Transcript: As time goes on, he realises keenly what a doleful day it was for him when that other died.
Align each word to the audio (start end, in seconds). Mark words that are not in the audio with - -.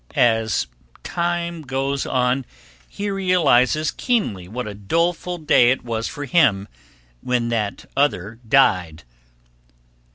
As 0.15 0.65
time 1.03 1.61
goes 1.61 2.07
on, 2.07 2.43
he 2.89 3.11
realises 3.11 3.91
keenly 3.91 4.47
what 4.47 4.67
a 4.67 4.73
doleful 4.73 5.37
day 5.37 5.69
it 5.69 5.85
was 5.85 6.07
for 6.07 6.25
him 6.25 6.67
when 7.21 7.49
that 7.49 7.85
other 7.95 8.39
died. 8.47 9.03